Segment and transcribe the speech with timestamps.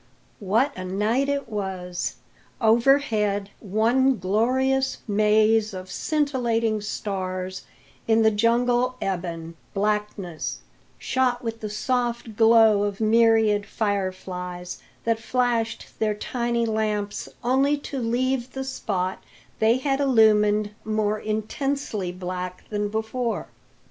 [0.39, 2.15] What a night it was!
[2.59, 7.65] Overhead one glorious; maze of scintillating stars;
[8.07, 10.61] in the jungle ebon: blackness,
[10.97, 17.99] shot with the soft glow of myriad fireflies, that flashed their tiny lamps only to
[17.99, 19.23] leave the spot
[19.59, 23.49] they had illumined more intensely black than before.